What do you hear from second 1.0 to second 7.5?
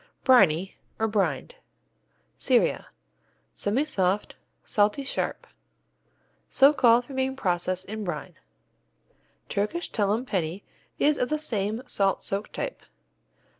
Brined Syria Semisoft, salty, sharp. So called from being